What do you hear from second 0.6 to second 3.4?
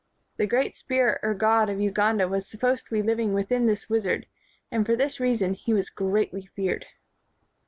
spirit or god of Uganda was supposed to be living